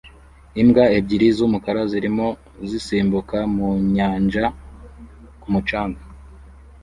[0.61, 2.27] Imbwa ebyiri z'umukara zirimo
[2.69, 4.45] zisimbuka mu nyanja
[5.41, 6.01] ku mucanga